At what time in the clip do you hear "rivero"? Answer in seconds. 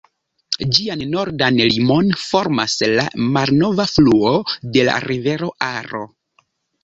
5.05-5.51